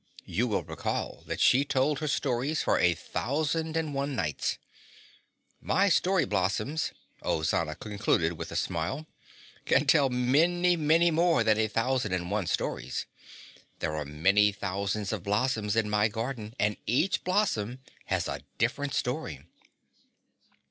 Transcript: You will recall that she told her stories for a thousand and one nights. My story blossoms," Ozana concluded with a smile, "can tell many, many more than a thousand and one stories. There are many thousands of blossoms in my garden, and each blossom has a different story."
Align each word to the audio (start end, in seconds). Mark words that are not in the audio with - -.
You 0.25 0.47
will 0.47 0.63
recall 0.63 1.21
that 1.27 1.39
she 1.39 1.63
told 1.63 1.99
her 1.99 2.07
stories 2.07 2.63
for 2.63 2.79
a 2.79 2.95
thousand 2.95 3.77
and 3.77 3.93
one 3.93 4.15
nights. 4.15 4.57
My 5.61 5.89
story 5.89 6.25
blossoms," 6.25 6.91
Ozana 7.21 7.75
concluded 7.79 8.33
with 8.33 8.51
a 8.51 8.55
smile, 8.55 9.05
"can 9.65 9.85
tell 9.85 10.09
many, 10.09 10.75
many 10.75 11.11
more 11.11 11.43
than 11.43 11.59
a 11.59 11.67
thousand 11.67 12.13
and 12.13 12.31
one 12.31 12.47
stories. 12.47 13.05
There 13.77 13.95
are 13.95 14.03
many 14.03 14.51
thousands 14.51 15.13
of 15.13 15.21
blossoms 15.21 15.75
in 15.75 15.87
my 15.87 16.07
garden, 16.07 16.55
and 16.59 16.77
each 16.87 17.23
blossom 17.23 17.77
has 18.05 18.27
a 18.27 18.41
different 18.57 18.95
story." 18.95 19.43